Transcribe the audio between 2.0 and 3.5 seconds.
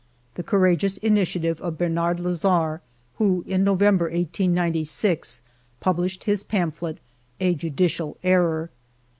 Lazare, who,